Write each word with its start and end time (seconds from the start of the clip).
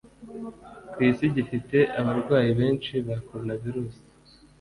ku 0.91 0.97
isi 1.09 1.25
gifite 1.35 1.77
abarwayi 1.99 2.51
benshi 2.59 2.93
ba 3.05 3.15
coronavirus 3.27 3.95